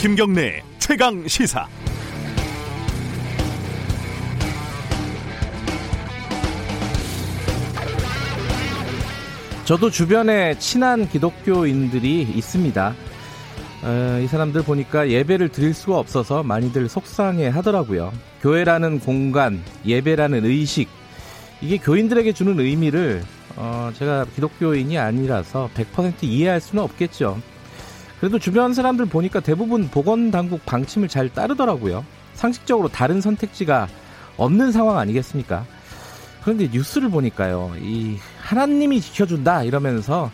김경래 0.00 0.62
최강 0.78 1.28
시사. 1.28 1.68
저도 9.66 9.90
주변에 9.90 10.58
친한 10.58 11.06
기독교인들이 11.06 12.22
있습니다. 12.22 12.94
어, 13.82 14.20
이 14.24 14.26
사람들 14.26 14.62
보니까 14.62 15.10
예배를 15.10 15.50
드릴 15.50 15.74
수가 15.74 15.98
없어서 15.98 16.42
많이들 16.44 16.88
속상해 16.88 17.48
하더라고요. 17.48 18.10
교회라는 18.40 19.00
공간, 19.00 19.62
예배라는 19.84 20.46
의식, 20.46 20.88
이게 21.60 21.76
교인들에게 21.76 22.32
주는 22.32 22.58
의미를 22.58 23.22
어, 23.56 23.92
제가 23.94 24.24
기독교인이 24.34 24.96
아니라서 24.96 25.68
100% 25.74 26.22
이해할 26.22 26.58
수는 26.58 26.84
없겠죠. 26.84 27.38
그래도 28.20 28.38
주변 28.38 28.74
사람들 28.74 29.06
보니까 29.06 29.40
대부분 29.40 29.88
보건당국 29.88 30.64
방침을 30.66 31.08
잘 31.08 31.30
따르더라고요. 31.30 32.04
상식적으로 32.34 32.88
다른 32.88 33.22
선택지가 33.22 33.88
없는 34.36 34.72
상황 34.72 34.98
아니겠습니까? 34.98 35.64
그런데 36.42 36.68
뉴스를 36.70 37.08
보니까요, 37.08 37.72
이 37.80 38.18
하나님이 38.42 39.00
지켜준다 39.00 39.64
이러면서 39.64 40.30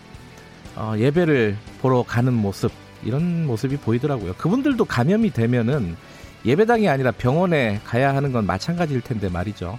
어, 0.75 0.95
예배를 0.99 1.57
보러 1.80 2.03
가는 2.03 2.33
모습 2.33 2.73
이런 3.05 3.47
모습이 3.47 3.77
보이더라고요. 3.77 4.35
그분들도 4.35 4.85
감염이 4.85 5.30
되면은 5.30 5.97
예배당이 6.45 6.89
아니라 6.89 7.13
병원에 7.13 7.80
가야 7.85 8.15
하는 8.15 8.33
건 8.33 8.47
마찬가지일 8.47 9.01
텐데 9.01 9.29
말이죠. 9.29 9.79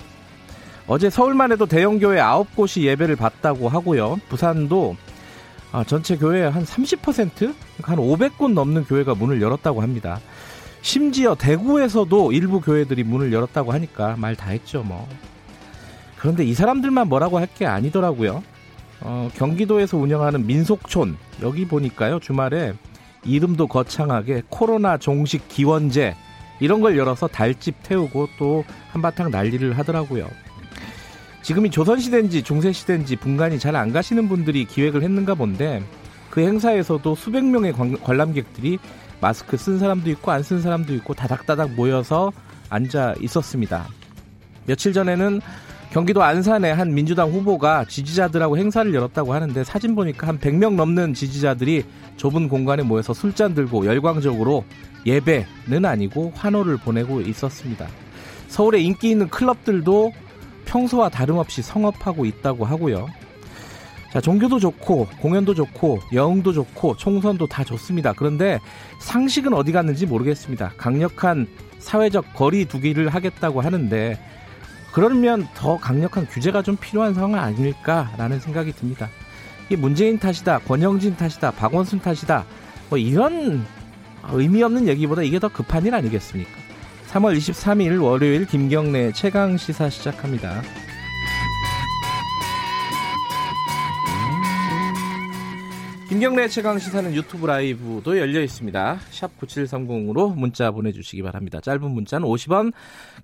어제 0.87 1.09
서울만 1.09 1.51
해도 1.51 1.65
대형 1.65 1.99
교회 1.99 2.19
9곳이 2.19 2.83
예배를 2.83 3.17
받다고 3.17 3.67
하고요. 3.67 4.19
부산도 4.29 4.95
아, 5.71 5.83
전체 5.83 6.15
교회의 6.17 6.49
한 6.49 6.63
30%? 6.63 7.53
한 7.83 7.97
500곳 7.97 8.53
넘는 8.53 8.85
교회가 8.85 9.15
문을 9.15 9.41
열었다고 9.41 9.81
합니다. 9.81 10.19
심지어 10.81 11.35
대구에서도 11.35 12.31
일부 12.31 12.61
교회들이 12.61 13.03
문을 13.03 13.33
열었다고 13.33 13.73
하니까 13.73 14.15
말 14.17 14.35
다 14.35 14.49
했죠, 14.51 14.83
뭐. 14.83 15.07
그런데 16.17 16.43
이 16.45 16.53
사람들만 16.53 17.09
뭐라고 17.09 17.37
할 17.39 17.47
게 17.57 17.65
아니더라고요. 17.65 18.43
어, 19.01 19.29
경기도에서 19.35 19.97
운영하는 19.97 20.47
민속촌, 20.47 21.17
여기 21.41 21.67
보니까요, 21.67 22.19
주말에 22.19 22.73
이름도 23.25 23.67
거창하게 23.67 24.43
코로나 24.49 24.97
종식 24.97 25.47
기원제, 25.49 26.15
이런 26.59 26.81
걸 26.81 26.97
열어서 26.97 27.27
달집 27.27 27.75
태우고 27.83 28.29
또 28.39 28.63
한바탕 28.91 29.29
난리를 29.29 29.77
하더라고요. 29.77 30.27
지금이 31.41 31.69
조선시대인지 31.71 32.43
중세시대인지 32.43 33.15
분간이 33.17 33.59
잘 33.59 33.75
안 33.75 33.91
가시는 33.93 34.27
분들이 34.27 34.65
기획을 34.65 35.03
했는가 35.03 35.35
본데 35.35 35.83
그 36.29 36.41
행사에서도 36.41 37.15
수백 37.15 37.45
명의 37.45 37.73
관람객들이 37.73 38.79
마스크 39.21 39.55
쓴 39.57 39.79
사람도 39.79 40.09
있고 40.11 40.31
안 40.31 40.43
쓴 40.43 40.61
사람도 40.61 40.93
있고 40.95 41.13
다닥다닥 41.13 41.71
모여서 41.71 42.31
앉아 42.69 43.15
있었습니다. 43.21 43.87
며칠 44.65 44.93
전에는 44.93 45.41
경기도 45.91 46.21
안산의 46.21 46.75
한 46.75 46.93
민주당 46.93 47.31
후보가 47.31 47.85
지지자들하고 47.85 48.57
행사를 48.57 48.93
열었다고 48.93 49.33
하는데 49.33 49.63
사진 49.63 49.95
보니까 49.95 50.27
한 50.27 50.37
100명 50.37 50.75
넘는 50.75 51.13
지지자들이 51.13 51.85
좁은 52.17 52.49
공간에 52.49 52.83
모여서 52.83 53.13
술잔 53.13 53.55
들고 53.55 53.85
열광적으로 53.85 54.65
예배는 55.05 55.85
아니고 55.85 56.33
환호를 56.35 56.77
보내고 56.77 57.21
있었습니다. 57.21 57.87
서울에 58.49 58.81
인기 58.81 59.11
있는 59.11 59.29
클럽들도 59.29 60.11
평소와 60.67 61.09
다름없이 61.09 61.61
성업하고 61.61 62.25
있다고 62.25 62.65
하고요. 62.65 63.07
자, 64.11 64.21
종교도 64.21 64.59
좋고, 64.59 65.07
공연도 65.19 65.53
좋고, 65.53 65.99
여흥도 66.13 66.53
좋고, 66.53 66.95
총선도 66.97 67.47
다 67.47 67.63
좋습니다. 67.63 68.13
그런데 68.13 68.59
상식은 68.99 69.53
어디 69.53 69.71
갔는지 69.71 70.05
모르겠습니다. 70.05 70.73
강력한 70.77 71.47
사회적 71.79 72.33
거리 72.33 72.65
두기를 72.65 73.09
하겠다고 73.09 73.61
하는데, 73.61 74.19
그러면 74.93 75.47
더 75.53 75.77
강력한 75.77 76.25
규제가 76.25 76.61
좀 76.63 76.77
필요한 76.77 77.13
상황 77.13 77.41
아닐까라는 77.41 78.39
생각이 78.39 78.71
듭니다. 78.71 79.09
이게 79.65 79.75
문재인 79.75 80.17
탓이다, 80.17 80.59
권영진 80.59 81.17
탓이다, 81.17 81.51
박원순 81.51 81.99
탓이다, 81.99 82.45
뭐 82.89 82.97
이런 82.97 83.65
의미 84.31 84.63
없는 84.63 84.87
얘기보다 84.87 85.21
이게 85.21 85.39
더 85.39 85.49
급한 85.49 85.85
일 85.85 85.93
아니겠습니까? 85.93 86.66
3월 87.17 87.35
23일 87.35 88.03
월요일 88.03 88.45
김경래 88.45 89.11
최강 89.11 89.57
시사 89.57 89.89
시작합니다. 89.89 90.61
김경래 96.09 96.47
최강 96.47 96.77
시사는 96.77 97.15
유튜브 97.15 97.47
라이브도 97.47 98.19
열려 98.19 98.41
있습니다. 98.41 98.99
샵 99.09 99.35
9730으로 99.39 100.35
문자 100.35 100.69
보내주시기 100.69 101.23
바랍니다. 101.23 101.59
짧은 101.59 101.89
문자는 101.89 102.27
50원, 102.27 102.71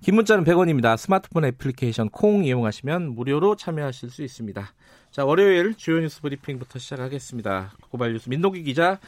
긴 0.02 0.16
문자는 0.16 0.44
100원입니다. 0.44 0.96
스마트폰 0.96 1.44
애플리케이션 1.44 2.10
콩 2.10 2.44
이용하시면 2.44 3.14
무료로 3.14 3.54
참여하실 3.56 4.10
수 4.10 4.22
있습니다. 4.24 4.72
자, 5.12 5.24
월요일 5.24 5.76
주요 5.76 6.00
뉴스 6.00 6.20
브리핑부터 6.20 6.80
시작하겠습니다. 6.80 7.74
고발 7.90 8.12
뉴스 8.12 8.28
민노기 8.28 8.64
기자 8.64 8.98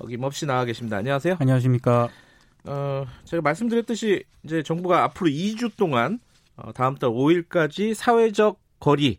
어김없이 0.00 0.46
나와 0.46 0.64
계십니다. 0.64 0.96
안녕하세요. 0.96 1.36
안녕하십니까. 1.38 2.08
어, 2.64 3.06
제가 3.24 3.42
말씀드렸듯이 3.42 4.24
이제 4.44 4.62
정부가 4.62 5.04
앞으로 5.04 5.30
2주 5.30 5.76
동안 5.76 6.18
어, 6.56 6.72
다음 6.72 6.96
달 6.96 7.10
5일까지 7.10 7.94
사회적 7.94 8.60
거리 8.78 9.18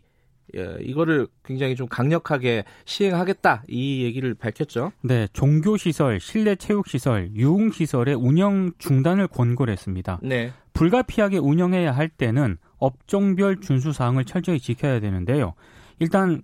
예, 0.56 0.76
이거를 0.80 1.26
굉장히 1.44 1.74
좀 1.74 1.88
강력하게 1.88 2.64
시행하겠다 2.84 3.64
이 3.68 4.04
얘기를 4.04 4.34
밝혔죠. 4.34 4.92
네, 5.02 5.26
종교 5.32 5.76
시설, 5.76 6.20
실내 6.20 6.54
체육 6.54 6.86
시설, 6.86 7.30
유흥 7.34 7.72
시설의 7.72 8.14
운영 8.14 8.70
중단을 8.78 9.26
권고를 9.28 9.72
했습니다. 9.72 10.20
네. 10.22 10.52
불가피하게 10.74 11.38
운영해야 11.38 11.92
할 11.92 12.08
때는 12.08 12.58
업종별 12.78 13.60
준수 13.60 13.92
사항을 13.92 14.24
철저히 14.24 14.60
지켜야 14.60 15.00
되는데요. 15.00 15.54
일단 15.98 16.42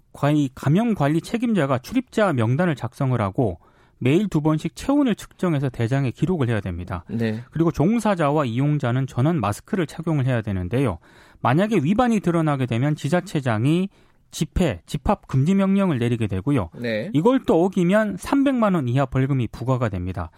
감염 0.54 0.94
관리 0.94 1.20
책임자가 1.20 1.78
출입자 1.78 2.32
명단을 2.32 2.76
작성을 2.76 3.20
하고 3.20 3.58
매일 4.00 4.28
두 4.28 4.40
번씩 4.40 4.74
체온을 4.74 5.14
측정해서 5.14 5.68
대장에 5.68 6.10
기록을 6.10 6.48
해야 6.48 6.60
됩니다. 6.60 7.04
네. 7.08 7.42
그리고 7.50 7.70
종사자와 7.70 8.46
이용자는 8.46 9.06
전원 9.06 9.38
마스크를 9.40 9.86
착용을 9.86 10.26
해야 10.26 10.42
되는데요. 10.42 10.98
만약에 11.40 11.76
위반이 11.76 12.20
드러나게 12.20 12.66
되면 12.66 12.96
지자체장이 12.96 13.88
집회, 14.30 14.80
집합 14.86 15.26
금지 15.26 15.54
명령을 15.54 15.98
내리게 15.98 16.26
되고요. 16.26 16.70
네. 16.76 17.10
이걸 17.12 17.40
또 17.46 17.64
어기면 17.64 18.16
300만 18.16 18.74
원 18.74 18.88
이하 18.88 19.04
벌금이 19.04 19.48
부과가 19.48 19.88
됩니다. 19.88 20.30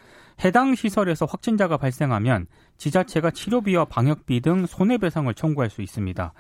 해당 0.45 0.75
시설에서 0.75 1.27
확진자가 1.27 1.77
발생하면 1.77 2.47
지자체가 2.79 3.31
치료비와 3.31 3.85
방역비 3.85 4.41
등 4.41 4.67
손해배상을 4.67 5.33
청구할 5.35 5.71
수 5.71 5.83
있습니다. 5.83 6.33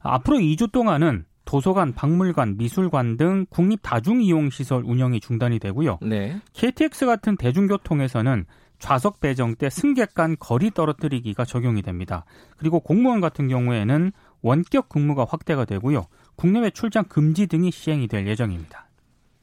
앞으로 0.00 0.38
2주 0.38 0.72
동안은 0.72 1.26
도서관, 1.46 1.94
박물관, 1.94 2.58
미술관 2.58 3.16
등 3.16 3.46
국립 3.48 3.80
다중이용시설 3.82 4.82
운영이 4.84 5.20
중단이 5.20 5.58
되고요. 5.58 5.98
네. 6.02 6.38
KTX 6.52 7.06
같은 7.06 7.36
대중교통에서는 7.36 8.44
좌석 8.78 9.20
배정 9.20 9.54
때 9.54 9.70
승객 9.70 10.12
간 10.12 10.36
거리 10.38 10.70
떨어뜨리기가 10.70 11.46
적용이 11.46 11.80
됩니다. 11.80 12.26
그리고 12.58 12.80
공무원 12.80 13.22
같은 13.22 13.48
경우에는 13.48 14.12
원격 14.42 14.90
근무가 14.90 15.24
확대가 15.26 15.64
되고요. 15.64 16.04
국내외 16.36 16.68
출장 16.70 17.04
금지 17.04 17.46
등이 17.46 17.70
시행이 17.70 18.08
될 18.08 18.26
예정입니다. 18.26 18.86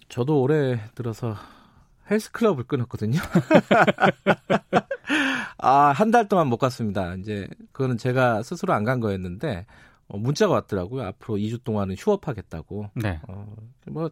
저도 0.09 0.39
올해 0.41 0.79
들어서 0.93 1.35
헬스클럽을 2.11 2.65
끊었거든요. 2.65 3.19
아, 5.57 5.91
한 5.95 6.11
달 6.11 6.27
동안 6.27 6.47
못 6.47 6.57
갔습니다. 6.57 7.15
이제 7.15 7.47
그거는 7.71 7.97
제가 7.97 8.43
스스로 8.43 8.73
안 8.73 8.83
간 8.83 8.99
거였는데 8.99 9.65
어, 10.13 10.17
문자가 10.17 10.53
왔더라고요. 10.53 11.03
앞으로 11.07 11.37
2주 11.37 11.63
동안은 11.63 11.95
휴업하겠다고. 11.97 12.91
네. 12.95 13.19
어, 13.27 13.55
뭐 13.87 14.11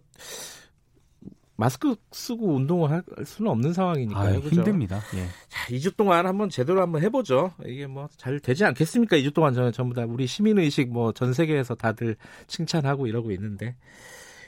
마스크 1.56 1.96
쓰고 2.12 2.56
운동을 2.56 2.90
할 2.90 3.04
수는 3.24 3.52
없는 3.52 3.74
상황이니까요. 3.74 4.38
아, 4.38 4.40
힘듭니다. 4.40 5.00
예. 5.16 5.28
자, 5.48 5.68
2주 5.70 5.96
동안 5.96 6.26
한번 6.26 6.50
제대로 6.50 6.82
한번 6.82 7.04
해보죠. 7.04 7.52
이게 7.68 7.86
뭐 7.86 8.10
잘 8.18 8.40
되지 8.40 8.66
않겠습니까? 8.66 9.16
2주 9.18 9.32
동안 9.36 9.54
저는 9.54 9.72
전부 9.72 9.94
다 9.94 10.04
우리 10.08 10.26
시민의식 10.26 10.90
뭐 10.92 11.12
전 11.14 11.34
세계에서 11.34 11.76
다들 11.76 12.16
칭찬하고 12.48 13.06
이러고 13.06 13.32
있는데 13.34 13.76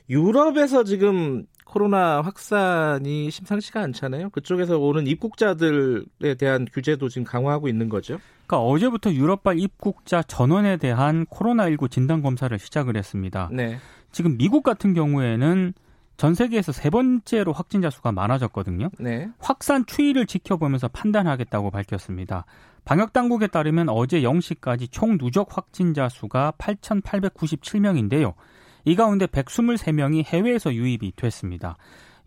유럽에서 0.09 0.83
지금 0.83 1.45
코로나 1.65 2.21
확산이 2.21 3.29
심상치가 3.29 3.81
않잖아요. 3.81 4.31
그쪽에서 4.31 4.79
오는 4.79 5.05
입국자들에 5.07 6.33
대한 6.39 6.65
규제도 6.71 7.09
지금 7.09 7.25
강화하고 7.25 7.67
있는 7.67 7.89
거죠. 7.89 8.17
그러니까 8.53 8.59
어제부터 8.61 9.11
유럽발 9.13 9.59
입국자 9.59 10.21
전원에 10.21 10.77
대한 10.77 11.25
코로나19 11.25 11.89
진단 11.89 12.21
검사를 12.21 12.57
시작을 12.57 12.95
했습니다. 12.95 13.49
네. 13.51 13.79
지금 14.11 14.37
미국 14.37 14.61
같은 14.61 14.93
경우에는 14.93 15.73
전 16.17 16.35
세계에서 16.35 16.71
세 16.71 16.91
번째로 16.91 17.51
확진자 17.51 17.89
수가 17.89 18.11
많아졌거든요. 18.11 18.89
네. 18.99 19.27
확산 19.39 19.87
추이를 19.87 20.27
지켜보면서 20.27 20.87
판단하겠다고 20.89 21.71
밝혔습니다. 21.71 22.45
방역 22.85 23.11
당국에 23.11 23.47
따르면 23.47 23.89
어제 23.89 24.21
0시까지 24.21 24.91
총 24.91 25.17
누적 25.17 25.57
확진자 25.57 26.07
수가 26.07 26.53
8,897명인데요. 26.59 28.33
이 28.85 28.95
가운데 28.95 29.25
123명이 29.25 30.25
해외에서 30.25 30.73
유입이 30.73 31.13
됐습니다. 31.15 31.77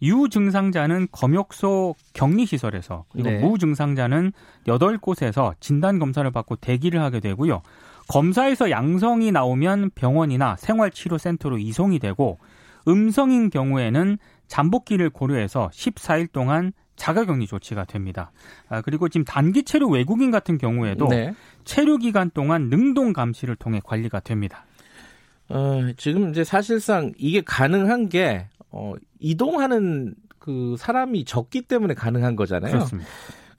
유증상자는 0.03 1.09
검역소 1.11 1.95
격리시설에서 2.13 3.05
그리고 3.11 3.31
네. 3.31 3.39
무증상자는 3.39 4.33
8곳에서 4.67 5.55
진단검사를 5.61 6.31
받고 6.31 6.57
대기를 6.57 7.01
하게 7.01 7.21
되고요. 7.21 7.63
검사에서 8.09 8.71
양성이 8.71 9.33
나오면 9.33 9.91
병원이나 9.95 10.57
생활치료센터로 10.57 11.59
이송이 11.59 11.99
되고 11.99 12.39
음성인 12.87 13.51
경우에는 13.51 14.19
잠복기를 14.47 15.11
고려해서 15.11 15.71
14일 15.73 16.31
동안 16.31 16.73
자가격리 16.95 17.47
조치가 17.47 17.85
됩니다. 17.85 18.31
아, 18.69 18.81
그리고 18.81 19.09
지금 19.09 19.25
단기 19.25 19.65
체류 19.65 19.89
외국인 19.89 20.31
같은 20.31 20.57
경우에도 20.57 21.09
네. 21.09 21.35
체류 21.65 21.99
기간 21.99 22.31
동안 22.31 22.69
능동 22.69 23.13
감시를 23.13 23.57
통해 23.57 23.81
관리가 23.85 24.21
됩니다. 24.21 24.66
어, 25.49 25.81
지금 25.97 26.31
이제 26.31 26.45
사실상 26.45 27.13
이게 27.17 27.41
가능한 27.41 28.09
게 28.09 28.47
어, 28.71 28.95
이동하는 29.21 30.15
그 30.39 30.77
사람이 30.79 31.25
적기 31.25 31.63
때문에 31.63 31.95
가능한 31.95 32.37
거잖아요. 32.37 32.73
그렇습니다. 32.73 33.09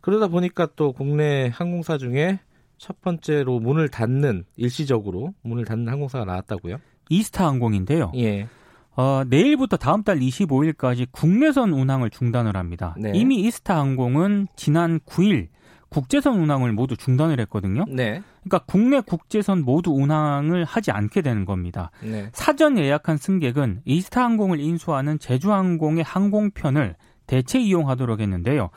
그러다 0.01 0.27
보니까 0.27 0.67
또 0.75 0.93
국내 0.93 1.51
항공사 1.53 1.97
중에 1.97 2.39
첫 2.77 3.01
번째로 3.01 3.59
문을 3.59 3.89
닫는 3.89 4.45
일시적으로 4.55 5.33
문을 5.41 5.65
닫는 5.65 5.89
항공사가 5.89 6.25
나왔다고요? 6.25 6.77
이스타 7.09 7.47
항공인데요. 7.47 8.11
예. 8.15 8.47
어, 8.95 9.23
내일부터 9.27 9.77
다음 9.77 10.03
달 10.03 10.19
25일까지 10.19 11.07
국내선 11.11 11.71
운항을 11.71 12.09
중단을 12.09 12.57
합니다. 12.57 12.95
네. 12.97 13.11
이미 13.13 13.41
이스타 13.41 13.77
항공은 13.77 14.47
지난 14.55 14.99
9일 15.01 15.49
국제선 15.89 16.39
운항을 16.39 16.73
모두 16.73 16.97
중단을 16.97 17.39
했거든요. 17.41 17.85
네. 17.87 18.21
그러니까 18.43 18.59
국내 18.65 18.99
국제선 18.99 19.63
모두 19.63 19.91
운항을 19.91 20.65
하지 20.65 20.91
않게 20.91 21.21
되는 21.21 21.45
겁니다. 21.45 21.91
네. 22.01 22.29
사전 22.33 22.77
예약한 22.77 23.17
승객은 23.17 23.81
이스타 23.85 24.23
항공을 24.23 24.59
인수하는 24.59 25.19
제주항공의 25.19 26.03
항공편을 26.03 26.95
대체 27.25 27.59
이용하도록 27.59 28.19
했는데요. 28.19 28.69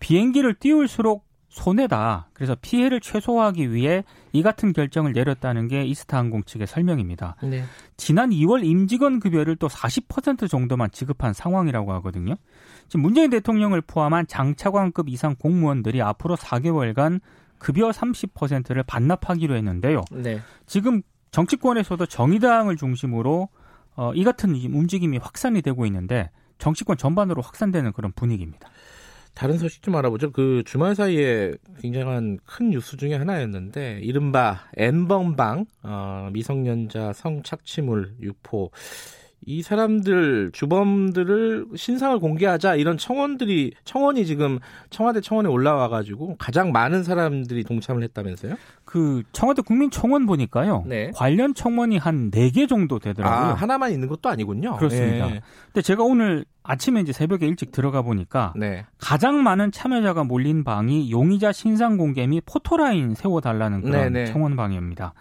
비행기를 0.00 0.54
띄울수록 0.54 1.27
손해다. 1.58 2.28
그래서 2.32 2.56
피해를 2.60 3.00
최소화하기 3.00 3.72
위해 3.72 4.04
이 4.32 4.42
같은 4.42 4.72
결정을 4.72 5.12
내렸다는 5.12 5.68
게 5.68 5.84
이스타항공 5.84 6.44
측의 6.44 6.66
설명입니다. 6.66 7.36
네. 7.42 7.64
지난 7.96 8.30
2월 8.30 8.64
임직원 8.64 9.20
급여를 9.20 9.56
또 9.56 9.68
40% 9.68 10.48
정도만 10.48 10.90
지급한 10.92 11.32
상황이라고 11.32 11.92
하거든요. 11.94 12.34
지금 12.86 13.02
문재인 13.02 13.30
대통령을 13.30 13.82
포함한 13.82 14.26
장차관급 14.28 15.08
이상 15.08 15.34
공무원들이 15.36 16.00
앞으로 16.00 16.36
4개월간 16.36 17.20
급여 17.58 17.90
30%를 17.90 18.82
반납하기로 18.84 19.56
했는데요. 19.56 20.04
네. 20.12 20.40
지금 20.66 21.02
정치권에서도 21.32 22.06
정의당을 22.06 22.76
중심으로 22.76 23.48
어, 23.96 24.12
이 24.14 24.22
같은 24.22 24.54
움직임이 24.54 25.18
확산이 25.18 25.60
되고 25.60 25.84
있는데 25.86 26.30
정치권 26.58 26.96
전반으로 26.96 27.42
확산되는 27.42 27.92
그런 27.92 28.12
분위기입니다. 28.12 28.70
다른 29.38 29.56
소식 29.56 29.84
좀 29.84 29.94
알아보죠. 29.94 30.32
그 30.32 30.64
주말 30.66 30.96
사이에 30.96 31.54
굉장한 31.80 32.40
큰 32.44 32.70
뉴스 32.70 32.96
중에 32.96 33.14
하나였는데 33.14 34.00
이른바 34.02 34.64
N번방 34.76 35.64
어, 35.84 36.28
미성년자 36.32 37.12
성착취물 37.12 38.16
유포 38.20 38.72
이 39.46 39.62
사람들 39.62 40.50
주범들을 40.52 41.66
신상을 41.76 42.18
공개하자 42.18 42.74
이런 42.74 42.98
청원들이 42.98 43.72
청원이 43.84 44.26
지금 44.26 44.58
청와대 44.90 45.20
청원에 45.20 45.48
올라와 45.48 45.88
가지고 45.88 46.36
가장 46.38 46.72
많은 46.72 47.02
사람들이 47.02 47.64
동참을 47.64 48.02
했다면서요? 48.02 48.56
그 48.84 49.22
청와대 49.32 49.62
국민 49.62 49.90
청원 49.90 50.26
보니까요. 50.26 50.84
네. 50.86 51.10
관련 51.14 51.54
청원이 51.54 51.96
한 51.98 52.30
네 52.30 52.50
개 52.50 52.66
정도 52.66 52.98
되더라고요. 52.98 53.50
아, 53.50 53.54
하나만 53.54 53.92
있는 53.92 54.08
것도 54.08 54.28
아니군요. 54.28 54.76
그렇습니다. 54.76 55.26
네. 55.28 55.40
근데 55.66 55.82
제가 55.82 56.02
오늘 56.02 56.44
아침에 56.62 57.00
이제 57.00 57.12
새벽에 57.12 57.46
일찍 57.46 57.70
들어가 57.72 58.02
보니까 58.02 58.52
네. 58.56 58.84
가장 58.98 59.42
많은 59.42 59.72
참여자가 59.72 60.24
몰린 60.24 60.64
방이 60.64 61.10
용의자 61.10 61.52
신상 61.52 61.96
공개 61.96 62.26
및 62.26 62.42
포토라인 62.44 63.14
세워 63.14 63.40
달라는 63.40 63.82
그런 63.82 64.12
네네. 64.12 64.32
청원 64.32 64.56
방입니다. 64.56 65.14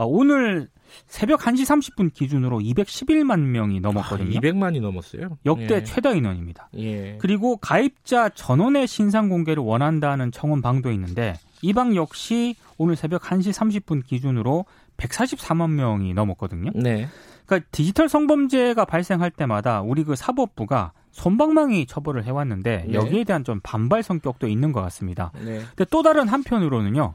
어, 0.00 0.06
오늘 0.06 0.68
새벽 1.06 1.40
1시 1.40 1.62
30분 1.94 2.12
기준으로 2.14 2.58
211만 2.60 3.38
명이 3.40 3.80
넘었거든요. 3.80 4.38
아, 4.38 4.40
200만이 4.40 4.80
넘었어요. 4.80 5.36
역대 5.44 5.74
예. 5.76 5.84
최다 5.84 6.12
인원입니다. 6.12 6.70
예. 6.78 7.18
그리고 7.20 7.58
가입자 7.58 8.30
전원의 8.30 8.86
신상 8.86 9.28
공개를 9.28 9.62
원한다는 9.62 10.32
청원 10.32 10.62
방도 10.62 10.90
있는데 10.92 11.34
이 11.62 11.74
방 11.74 11.94
역시 11.94 12.56
오늘 12.78 12.96
새벽 12.96 13.22
1시 13.22 13.52
30분 13.52 14.06
기준으로 14.06 14.64
144만 14.96 15.70
명이 15.72 16.14
넘었거든요. 16.14 16.70
네. 16.74 17.06
그러니까 17.44 17.68
디지털 17.70 18.08
성범죄가 18.08 18.86
발생할 18.86 19.30
때마다 19.30 19.82
우리 19.82 20.02
그 20.04 20.16
사법부가 20.16 20.92
손방망이 21.10 21.84
처벌을 21.84 22.24
해왔는데 22.24 22.84
네. 22.88 22.94
여기에 22.94 23.24
대한 23.24 23.44
좀 23.44 23.60
반발 23.62 24.02
성격도 24.02 24.48
있는 24.48 24.72
것 24.72 24.80
같습니다. 24.80 25.30
네. 25.44 25.60
근데 25.76 25.84
또 25.90 26.02
다른 26.02 26.26
한편으로는요. 26.26 27.14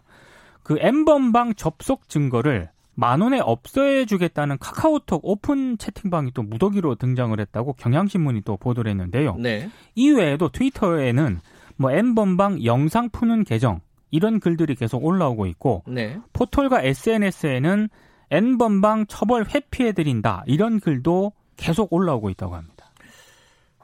그 0.62 0.78
엠번방 0.80 1.56
접속 1.56 2.10
증거를 2.10 2.70
만 2.96 3.22
원에 3.22 3.40
없애주겠다는 3.40 4.58
카카오톡 4.58 5.22
오픈 5.24 5.78
채팅방이 5.78 6.32
또 6.34 6.44
무더기로 6.44 6.96
등장을 6.96 7.38
했다고 7.40 7.74
경향신문이 7.74 8.42
또 8.42 8.58
보도를 8.58 8.90
했는데요. 8.92 9.36
네. 9.36 9.70
이외에도 9.96 10.50
트위터에는 10.50 11.40
뭐 11.78 11.92
엠번방 11.92 12.64
영상 12.64 13.10
푸는 13.10 13.44
계정 13.44 13.82
이런 14.12 14.40
글들이 14.40 14.76
계속 14.76 15.04
올라오고 15.04 15.46
있고 15.48 15.84
네. 15.88 16.18
포털과 16.32 16.82
SNS에는 16.84 17.90
N번방 18.32 19.06
처벌 19.08 19.46
회피해 19.46 19.92
드린다 19.92 20.44
이런 20.48 20.80
글도 20.80 21.34
계속 21.58 21.92
올라오고 21.94 22.30
있다고 22.30 22.56
합니다. 22.56 22.92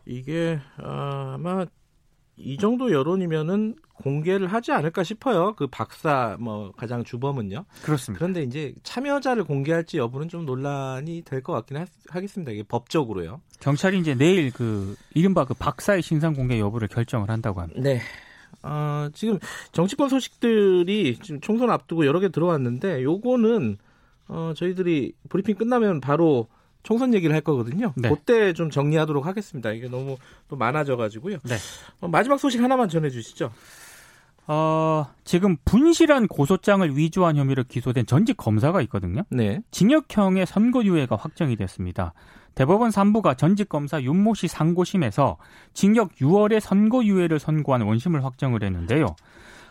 이게 0.05 0.59
아마 0.77 1.65
이 2.37 2.57
정도 2.57 2.91
여론이면은 2.91 3.75
공개를 4.01 4.47
하지 4.47 4.71
않을까 4.71 5.03
싶어요. 5.03 5.53
그 5.55 5.67
박사 5.67 6.35
뭐 6.39 6.71
가장 6.75 7.03
주범은요. 7.03 7.65
그렇습니다. 7.83 8.19
그런데 8.19 8.43
이제 8.43 8.73
참여자를 8.83 9.43
공개할지 9.45 9.97
여부는 9.97 10.27
좀 10.29 10.45
논란이 10.45 11.21
될 11.25 11.41
것 11.41 11.53
같긴 11.53 11.77
하, 11.77 11.85
하겠습니다. 12.09 12.51
이게 12.51 12.63
법적으로요. 12.63 13.41
경찰이 13.59 13.99
이제 13.99 14.15
내일 14.15 14.51
그 14.51 14.95
이른바 15.13 15.45
그 15.45 15.53
박사의 15.53 16.01
신상 16.01 16.33
공개 16.33 16.59
여부를 16.59 16.87
결정을 16.87 17.29
한다고 17.29 17.61
합니다. 17.61 17.81
네. 17.81 18.01
어, 18.63 19.09
지금 19.13 19.39
정치권 19.71 20.09
소식들이 20.09 21.17
지금 21.21 21.41
총선 21.41 21.69
앞두고 21.71 22.05
여러 22.05 22.19
개 22.19 22.29
들어왔는데 22.29 23.01
요거는 23.03 23.77
어, 24.27 24.53
저희들이 24.55 25.13
브리핑 25.29 25.55
끝나면 25.55 25.99
바로 25.99 26.47
총선 26.83 27.13
얘기를 27.13 27.33
할 27.35 27.41
거거든요. 27.41 27.93
네. 27.95 28.09
그때 28.09 28.53
좀 28.53 28.69
정리하도록 28.69 29.25
하겠습니다. 29.25 29.71
이게 29.71 29.87
너무 29.87 30.17
또 30.47 30.55
많아져 30.55 30.95
가지고요. 30.97 31.37
네. 31.43 31.55
어, 32.01 32.07
마지막 32.07 32.39
소식 32.39 32.61
하나만 32.61 32.89
전해 32.89 33.09
주시죠. 33.09 33.51
어, 34.53 35.07
지금 35.23 35.55
분실한 35.63 36.27
고소장을 36.27 36.97
위조한 36.97 37.37
혐의로 37.37 37.63
기소된 37.63 38.05
전직 38.05 38.35
검사가 38.35 38.81
있거든요. 38.81 39.23
네. 39.29 39.61
징역형의 39.71 40.45
선고유예가 40.45 41.15
확정이 41.15 41.55
됐습니다. 41.55 42.13
대법원 42.53 42.89
3부가 42.89 43.37
전직 43.37 43.69
검사 43.69 44.01
윤모 44.01 44.33
씨 44.33 44.49
상고심에서 44.49 45.37
징역 45.73 46.15
6월에 46.15 46.59
선고유예를 46.59 47.39
선고한 47.39 47.83
원심을 47.83 48.25
확정을 48.25 48.61
했는데요. 48.63 49.15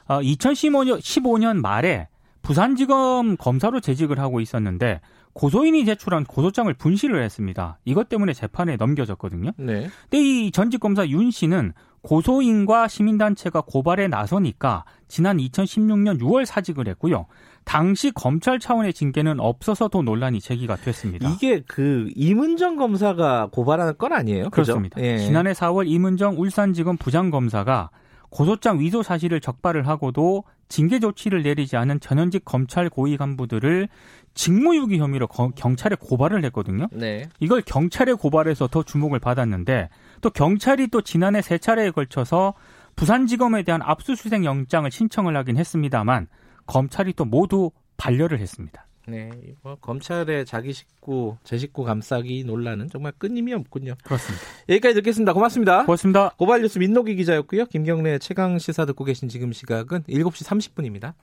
어, 0.08 0.20
2015년 0.20 0.98
15년 0.98 1.60
말에 1.60 2.08
부산지검 2.40 3.36
검사로 3.36 3.80
재직을 3.80 4.18
하고 4.18 4.40
있었는데 4.40 5.02
고소인이 5.34 5.84
제출한 5.84 6.24
고소장을 6.24 6.72
분실을 6.72 7.22
했습니다. 7.22 7.78
이것 7.84 8.08
때문에 8.08 8.32
재판에 8.32 8.76
넘겨졌거든요. 8.76 9.50
네. 9.58 9.90
근데 10.08 10.18
이 10.18 10.50
전직 10.50 10.80
검사 10.80 11.06
윤 11.06 11.30
씨는 11.30 11.74
고소인과 12.02 12.88
시민단체가 12.88 13.62
고발에 13.62 14.08
나서니까 14.08 14.84
지난 15.08 15.38
2016년 15.38 16.20
6월 16.20 16.44
사직을 16.44 16.88
했고요. 16.88 17.26
당시 17.64 18.10
검찰 18.10 18.58
차원의 18.58 18.94
징계는 18.94 19.38
없어서 19.38 19.88
도 19.88 20.02
논란이 20.02 20.40
제기가 20.40 20.76
됐습니다. 20.76 21.28
이게 21.28 21.62
그 21.66 22.10
이문정 22.16 22.76
검사가 22.76 23.48
고발하는 23.52 23.98
건 23.98 24.12
아니에요? 24.12 24.50
그렇습니다. 24.50 25.00
예. 25.00 25.18
지난해 25.18 25.52
4월 25.52 25.86
이문정 25.86 26.40
울산지검 26.40 26.96
부장검사가 26.96 27.90
고소장 28.30 28.80
위조 28.80 29.02
사실을 29.02 29.40
적발을 29.40 29.86
하고도 29.86 30.44
징계 30.68 31.00
조치를 31.00 31.42
내리지 31.42 31.76
않은 31.76 31.98
전현직 32.00 32.44
검찰 32.44 32.88
고위 32.88 33.16
간부들을 33.16 33.88
직무유기 34.34 34.98
혐의로 34.98 35.26
거, 35.26 35.50
경찰에 35.50 35.96
고발을 35.98 36.44
했거든요. 36.44 36.86
네. 36.92 37.28
이걸 37.40 37.60
경찰에 37.60 38.12
고발해서 38.12 38.68
더 38.68 38.84
주목을 38.84 39.18
받았는데 39.18 39.88
또 40.20 40.30
경찰이 40.30 40.88
또 40.88 41.02
지난해 41.02 41.42
세 41.42 41.58
차례에 41.58 41.90
걸쳐서 41.90 42.54
부산지검에 42.96 43.62
대한 43.62 43.80
압수수색 43.82 44.44
영장을 44.44 44.90
신청을 44.90 45.36
하긴 45.36 45.56
했습니다만 45.56 46.28
검찰이 46.66 47.14
또 47.14 47.24
모두 47.24 47.70
반려를 47.96 48.38
했습니다. 48.40 48.86
네, 49.08 49.30
뭐 49.62 49.76
검찰의 49.76 50.46
자기 50.46 50.72
식구, 50.72 51.36
제 51.42 51.58
식구 51.58 51.84
감싸기 51.84 52.44
논란은 52.44 52.88
정말 52.88 53.12
끊임이 53.18 53.52
없군요. 53.54 53.94
그렇습니다. 54.04 54.44
여기까지 54.68 54.94
듣겠습니다. 54.96 55.32
고맙습니다. 55.32 55.84
고맙습니다. 55.84 56.30
고발뉴스 56.36 56.78
민노기 56.78 57.16
기자였고요. 57.16 57.66
김경래 57.66 58.18
최강 58.18 58.58
시사 58.58 58.84
듣고 58.86 59.04
계신 59.04 59.28
지금 59.28 59.52
시각은 59.52 60.02
7시 60.04 60.46
30분입니다. 60.46 61.14